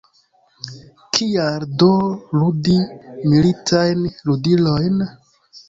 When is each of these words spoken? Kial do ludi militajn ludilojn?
Kial 1.17 1.65
do 1.83 1.91
ludi 2.39 2.79
militajn 3.35 4.05
ludilojn? 4.33 5.09